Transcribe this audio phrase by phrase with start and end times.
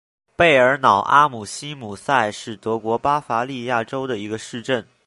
[0.35, 4.87] 贝尔瑙阿姆希姆塞是德国巴伐利亚州的一个市镇。